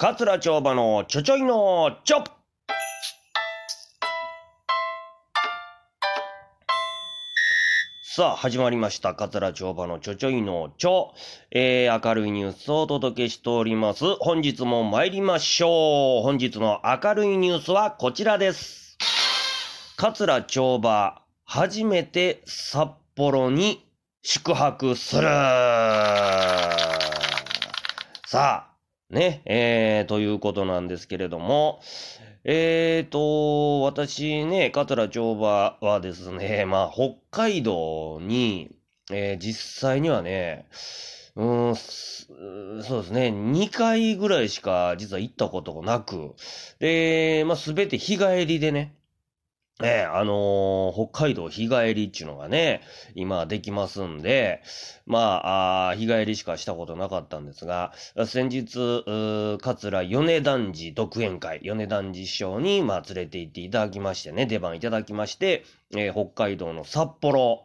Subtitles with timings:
[0.00, 2.22] 桂町場のちょちょいのちょ
[8.04, 9.16] さあ、始まりました。
[9.16, 11.14] 桂町場のちょちょいのちょ。
[11.50, 14.04] えー、明るいニュースをお届けしております。
[14.20, 16.22] 本日も参りましょう。
[16.22, 18.96] 本日の明るいニュースはこちらです。
[19.96, 23.84] 桂町場、初めて札幌に
[24.22, 25.22] 宿泊する。
[28.28, 28.67] さあ、
[29.10, 31.80] ね、えー、ということなんですけれども、
[32.44, 38.70] えーと、私ね、桂町場はですね、 まあ、北海道に、
[39.10, 40.66] えー実際にはね、
[41.36, 46.34] うん、そうですね、2回ぐらいしか実は行ったことがなく、
[46.78, 48.94] で、まあ、すべて日帰りでね、
[49.80, 52.80] ええあのー北海道日帰りっていうのがね、
[53.14, 54.60] 今できますんで、
[55.06, 57.92] まあ、あ日帰りしかしたことなかったんですが、
[58.26, 59.04] 先日、
[59.62, 65.64] 桂米男児独演会、米男児師匠に、まあ、連れて行っていただきましてね、出番いただきまして、
[65.96, 67.62] えー北海道の札幌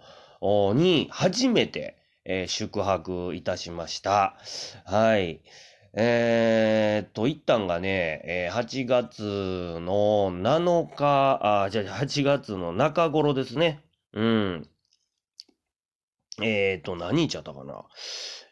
[0.76, 4.36] に初めて、えー宿泊いたしました。
[4.86, 5.42] はい。
[5.96, 9.22] えーと、一旦がね、えー8月
[9.80, 13.84] の7日、あ、じゃあ8月の中頃ですね。
[14.14, 14.70] うん。
[16.42, 17.86] えーっと、何日やったかな。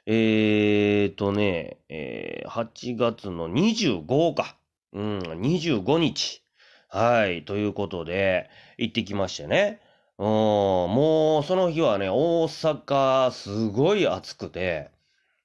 [0.05, 4.57] えーっとね、えー8月の25か。
[4.93, 6.43] うん、25日。
[6.89, 9.79] はい、ということで、行ってきましてね。
[10.17, 14.91] うん、もう、その日はね、大阪、すごい暑くて、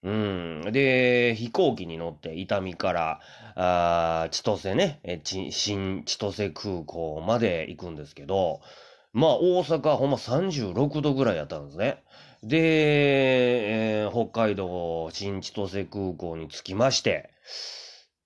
[0.06, 0.72] うん。
[0.72, 3.20] で、飛行機に乗って伊丹から、
[3.56, 8.60] あ千歳ね、えち新千歳空港まで行くんですけど、
[9.12, 12.02] まあ大阪ほんま36度ぐらいやったんですね。
[12.44, 17.30] で、えー北海道新千歳空港に着きまして、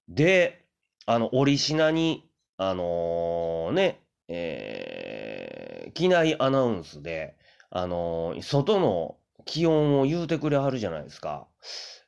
[0.09, 0.65] で、
[1.07, 7.37] あの、折品に、あのーね、えー機内アナウンスで、
[7.71, 11.47] あのー外の気温を言うてくれはるじゃないですか。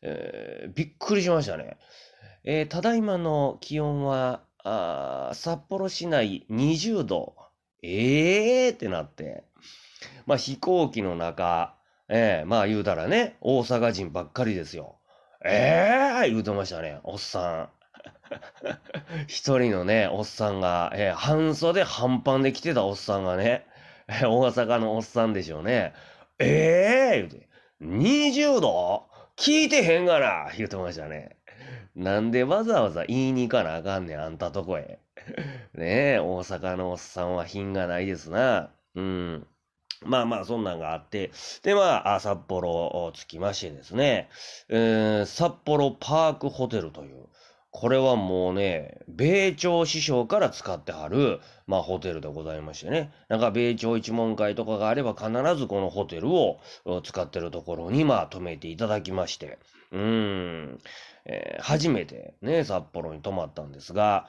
[0.02, 1.76] えーびっくりしましたね。
[2.44, 7.34] えーただいまの気温は、あ札幌市内20度。
[7.82, 9.44] えーってなって。
[10.26, 11.74] まあ飛行機の中、
[12.08, 14.96] えーまあ言うたらね、大阪人ばっかりですよ。
[15.44, 17.68] えー言うてましたね、おっさん。
[19.26, 23.66] 一人のね、おっさんが、えー半袖半パンで来てたおっさんがね、
[24.08, 25.92] 大阪のおっさんでしょうね。
[26.42, 27.48] ええー、言うて、
[27.80, 29.06] 20度？
[29.36, 31.36] 聞いてへんがな言うてましたね。
[31.94, 34.98] なんでわざわざ言いに行かなあかんねん、あんたとこへ。
[35.74, 38.70] ねえ、大阪のおっさんは品がないですな。
[38.94, 39.46] うん。
[40.04, 41.30] まあまあ、そんなんがあって。
[41.62, 44.28] で、まあ、札幌を着きましてですね、
[44.68, 47.26] えー札幌パークホテルという、
[47.72, 53.10] これはもうね、米朝師匠から使ってはる、まあホテルでございましてね。
[53.28, 56.60] なんか米朝一門会とかがあれば必ずこのホテルを
[57.02, 59.58] 使ってるところにまあ泊めていただきまして。
[59.90, 60.78] うーん、
[61.24, 64.28] えー初めてね、札幌に泊まったんですが、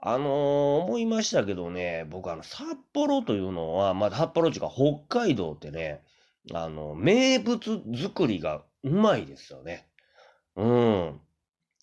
[0.00, 6.02] あのー思いましたけどね、僕あの、札幌というのは、まあ札幌地か北海道ってね、
[6.52, 9.86] あの、名物作りがうまいですよね。
[10.56, 11.20] うん。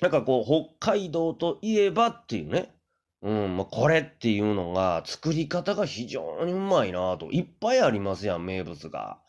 [0.01, 2.73] なんかこう、北海道といえばっていうね。
[3.21, 7.31] うん、まあ、これっていうのが、作り方が非常にうまいなと。
[7.31, 9.19] いっぱいありますやん、名物が。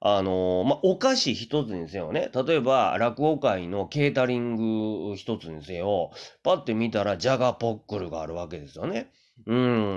[0.00, 2.30] あのーまあ、お菓子一つにせよね。
[2.34, 6.10] 例えば、落語会のケータリング一つにせよ。
[6.42, 9.12] パッて見たら、ジャガポックルがあるわけですよね。
[9.46, 9.54] う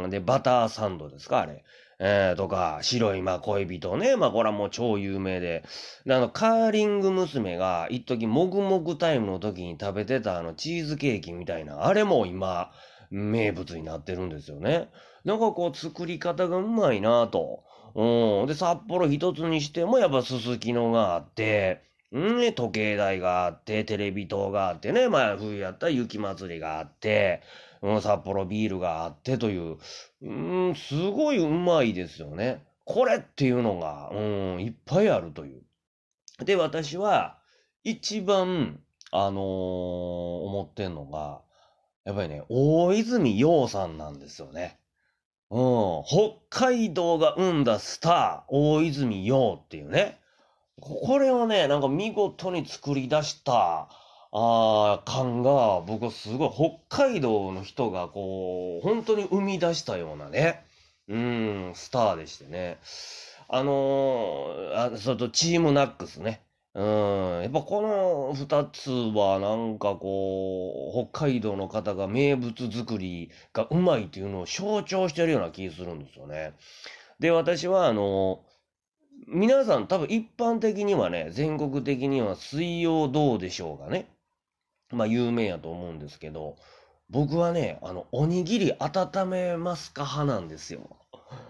[0.07, 0.09] ん。
[0.11, 1.63] で、バターサンドですか、あれ。
[2.03, 4.16] えー、とか、白いまあ恋人ね。
[4.16, 5.63] まあ、これはもう超有名で。
[6.03, 7.57] であの、カーリング娘。
[7.57, 12.72] が、一時もぐもぐタイムの時に食べてたあの、チーズケーキみたいな、あれも今、
[13.12, 14.89] 名物になってるんですよね。
[15.25, 17.63] なんかこう、作り方がうまいなと。
[17.94, 18.47] うん。
[18.47, 21.83] で、札幌一つにしても、やっぱすすきのがあって、
[22.16, 27.42] んね、時計台があって、テレビ塔があってね、まあ、冬やったら雪祭りがあって、
[27.81, 29.78] うん、札幌ビールがあってという、
[30.22, 32.63] うん、すごいうまいですよね。
[32.86, 35.63] これっていうのが、うん、いっぱいあるという。
[36.44, 37.38] で、私は、
[37.83, 38.80] 一番、
[39.12, 41.42] あのー思ってんのが、
[42.06, 44.80] やっぱりね、大泉洋さんなんですよね。
[45.50, 50.19] うん、北海道が生んだスター、大泉洋っていうね。
[50.80, 53.89] これをね、なんか見事に作り出した、
[54.33, 56.50] あー感が、僕はすごい、
[56.88, 60.66] 北海道の人がこう、本当に生み出したようなね、
[61.10, 62.80] うん、スターでしてね。
[63.50, 66.42] あのーあ、それとチームナックスね。
[66.74, 76.54] うん、やっぱこの2つはなんかこう、北海道の方が名物作りがうまいっていうのを象徴してるような気するんですよね。
[77.19, 78.45] で、私はあの、
[79.27, 84.07] 皆さん多分一般的にはね、全国的には水曜どうでしょうがね、
[84.95, 86.57] まあ有名やと思うんですけど、
[87.09, 90.81] 僕はね、あの、おにぎり温めますか派なんですよ。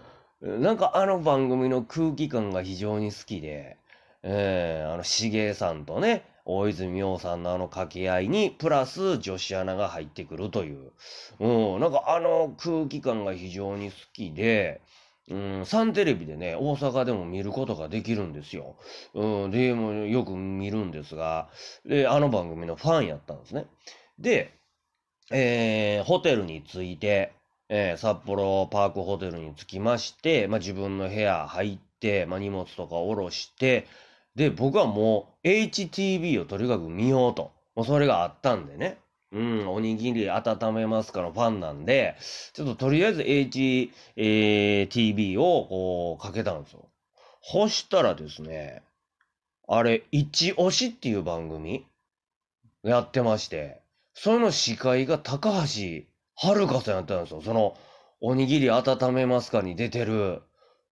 [0.42, 3.76] なんかあの番組の空気感が非常に好きで、
[4.24, 10.92] えー、あの、しげさんとね、大泉洋さんのあの掛け合いに、プラス女子アナが入ってくるという。
[11.38, 14.80] うん、なんかあの空気感が非常に好きで、
[15.28, 18.76] うん、サンテレビでね、大阪でも見ることができるんですよ。
[19.14, 21.48] うん、で、もよく見るんですが、
[21.84, 23.66] で、あの番組のファンやったんですね。
[24.18, 24.52] で、
[25.30, 27.32] えー、ホテルに着いて、
[27.68, 33.86] えー、札幌パークホテルに着きまして、まあ、自分の部屋入って、まあ、荷物とか下ろして、
[34.34, 37.52] で、僕はもう HTV をとにかく見ようと。
[37.74, 38.98] もうそれがあったんでね。
[39.32, 42.16] うん、おにぎり温めますかのファンなんで、
[42.52, 46.90] ちょっととりあえず HTV をこうかけたんですよ。
[47.42, 48.82] そしたらですね、
[49.66, 51.86] あれ、一押しっていう番組
[52.82, 53.80] やってまして、
[54.12, 56.04] その司会が高橋
[56.36, 57.40] 遥さんやったんですよ。
[57.40, 57.74] その、
[58.20, 60.42] おにぎり温めますかに出てる。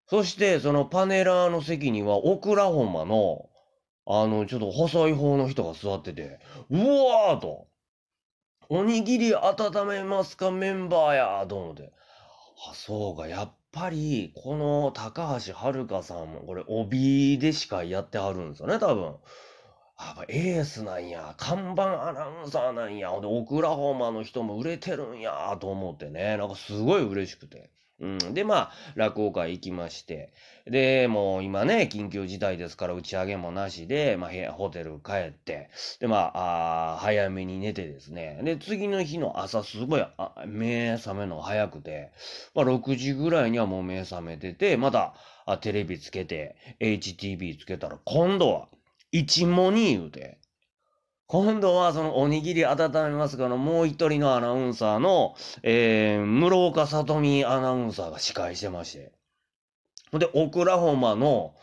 [0.08, 3.50] そして、そのパネラーの席には、オクラホマの、
[4.06, 6.40] あの、ちょっと細い方の人が座ってて、
[6.70, 7.69] うわーと、
[8.72, 11.92] おにぎり温めますかメンバーやと思って。
[12.70, 19.16] あ、そうか、やっぱり、この高橋遥さんも、これ、帯でしかやってはるんですよね、多分。
[19.96, 27.72] あ、エースなんや、看板アナウンサーなんや、ほんで、オクラホマの人も売れてるんや、と思ってね、なんかすごい嬉しくて。
[28.00, 28.18] うん。
[28.34, 30.32] で、まあ、落語会行きまして。
[30.66, 35.68] で、もう今ね、緊急事態ですから打ち上げもなしで、まあ、部屋、ホテル帰って、
[36.00, 38.40] で、まあ、あ早めに寝てですね。
[38.42, 42.10] で、次の日の朝、すごいあ目覚めの早くて、
[42.54, 45.14] まあ、6時ぐらいにはもう目覚めてて、また、
[45.46, 48.68] あテレビつけて、HTV つけたら、今度は、
[49.12, 50.39] 一モニ言うて、
[51.30, 59.12] 今度はそのおにぎり温めますかのもう一人のアナウンサーの、えー、室岡里美アナウンサーが司会してまして。
[60.10, 61.54] ほんで、オクラホマの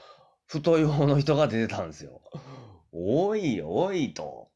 [0.45, 2.21] 太い方の人が出てたんですよ。
[2.93, 4.47] おいおいと。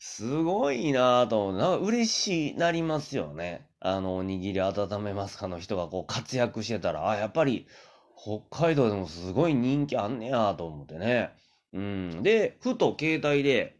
[0.00, 3.68] すごいなぁと、なんか嬉しいなりますよね。
[3.78, 7.68] あの、おにぎり温めますかの人がこう活躍してたら、あ、やっぱり
[8.16, 11.30] 北海道でもすごい人気あんねやと思ってね。
[11.72, 12.22] うん。
[12.24, 13.76] で、ふと携帯で、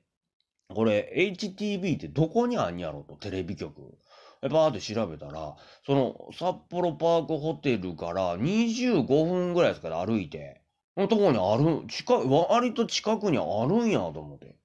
[0.73, 3.99] これ HTV ってどこにあんやろと、テレビ局。
[4.43, 5.55] バーって調べたら、
[5.87, 10.61] その札幌パークホテルから25分ぐらいですから歩いて、
[10.97, 14.57] のとこにある、近、割と近くにあるんやと思って。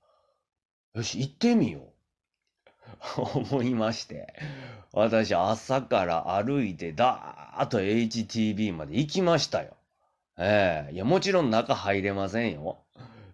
[0.95, 1.98] よし、行ってみよう。
[3.51, 4.33] 思いまして。
[4.94, 9.77] 私、朝から歩いて、だーっと HTV まで行きましたよ。
[10.39, 12.80] ええー、いや、もちろん中入れませんよ。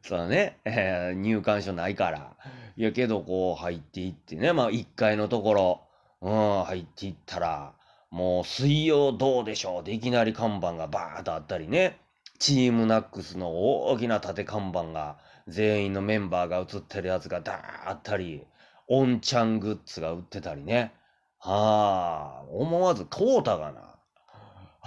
[0.02, 2.36] そうだね、えー、入館証ないから。
[2.76, 5.82] やけど、こう入っていってね、まあ1階のところ、
[6.22, 7.74] うん、入っていったら、
[8.10, 12.00] もう水曜どうでしょうでいきなり看板がバーッとあったりね、
[12.40, 15.18] チームナックスの大きな縦看板が、
[15.48, 18.46] 全員のメンバーが映ってるやつがダーあったり、
[18.88, 20.94] オンチャングッズが売ってたりね。
[21.40, 23.96] はあ、思わず買うたがな。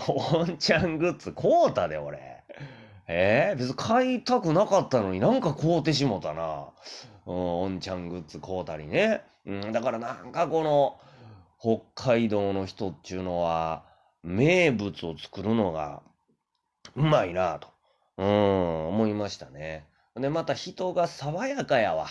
[0.08, 2.42] オンチャングッズ買うたで、俺。
[3.08, 6.68] えー、別に買いたくなかったのになんか買うてしもたな。
[7.26, 9.22] うん、おんちゃんグッズ買うたりね。
[9.46, 10.98] うん、だからなんかこの、
[11.58, 13.84] 北海道の人っていうのは、
[14.22, 16.02] 名物を作るのが
[16.96, 17.68] うまいなと、
[18.18, 19.86] うん、思いましたね。
[20.16, 22.06] で、また人が爽やかやわ。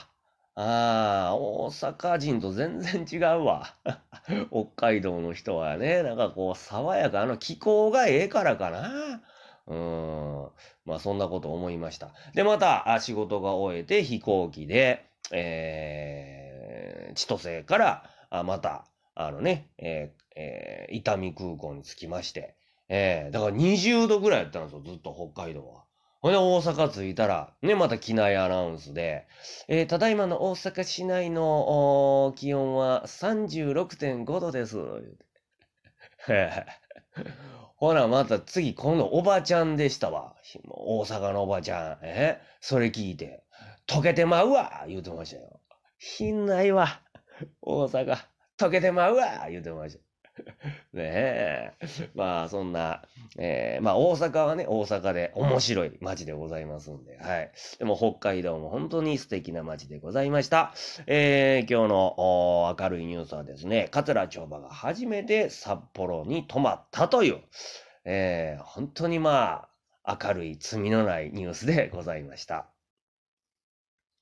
[0.56, 3.75] ああ、大阪人と全然違うわ。
[4.50, 9.22] 北海道の人はね、なんかこう爽やか、あの気候がええからかな。
[9.68, 10.48] うん。
[10.86, 12.14] まあそんなこと思いました。
[12.34, 22.56] で、また仕事が終えて飛行機で、えー、千歳からあまた、あのね、えー、えー、伊丹空港に着きまして、
[22.90, 25.84] えー、だから20度ぐらいやったんですよ、ずっと北海道は。
[26.22, 29.28] ほんで大阪着いたら、ね、また機内アナウンスで、
[29.68, 34.78] えー、ただいまの大阪市内の気温は36.5度です。
[37.86, 40.34] ほな、また次、今度おばちゃんでしたわ。
[40.68, 41.98] 大阪のおばちゃん。
[42.01, 42.42] え？
[42.60, 43.44] それ聞いて、
[43.88, 45.62] 溶けてまうわ言うてましたよ。
[46.00, 47.01] ひんないわ。
[47.62, 48.18] 大阪、
[48.58, 50.05] 溶けてまうわ言うてました。
[50.94, 51.74] ねえ。
[52.13, 53.04] まあ、そんな、
[53.38, 57.51] えー、まあ、大阪はね、大阪で面白い街でございますんで、はい。
[57.80, 60.74] でも、北海道も本当に素敵な街でございました。
[61.08, 67.42] えー、今日の明るいニュースはですね、桂町馬が初めて札幌に泊まったという、
[68.04, 69.68] えー、本当にま
[70.04, 72.68] あ、明るい罪のないニュースでございました。